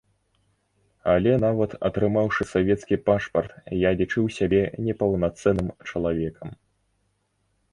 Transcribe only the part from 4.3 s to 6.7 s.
сябе непаўнацэнным чалавекам.